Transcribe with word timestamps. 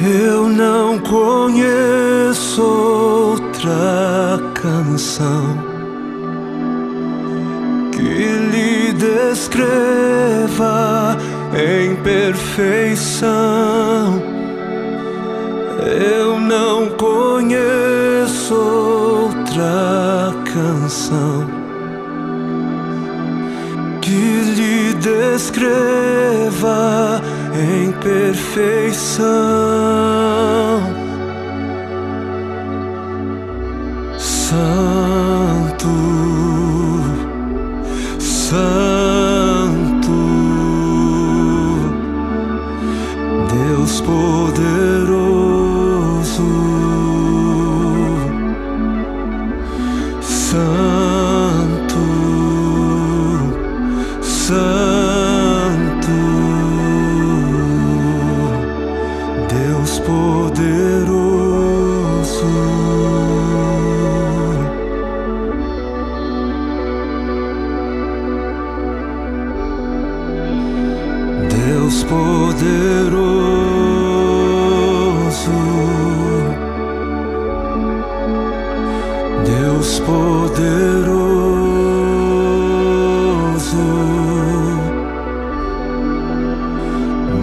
Eu 0.00 0.48
não 0.48 0.96
conheço 1.00 2.62
outra 2.62 4.38
canção 4.54 5.58
que 7.90 8.00
lhe 8.00 8.92
descreva 8.92 9.58
em 11.52 11.96
perfeição. 11.96 13.28
Eu 16.00 16.38
não 16.38 16.90
conheço 16.90 18.54
outra 18.54 20.32
canção 20.44 21.44
que 24.00 24.10
lhe 24.10 24.94
descreva 24.94 26.28
em 27.58 27.92
perfeição. 27.92 29.26
Santo, 34.16 35.88
Santo, 38.18 38.60
Deus 43.50 44.00
poderoso, 44.00 45.18
Santo, 50.20 51.07
Deus 79.48 79.98
poderoso, 80.00 80.58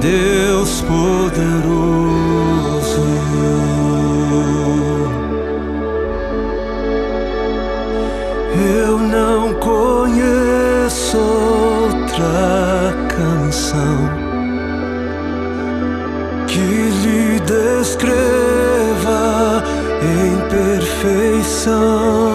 Deus 0.00 0.80
poderoso. 0.80 2.02
Eu 8.76 8.98
não 8.98 9.54
conheço 9.54 11.18
outra 11.18 12.92
canção 13.16 14.21
perfeição. 21.00 22.31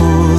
corpo. 0.00 0.29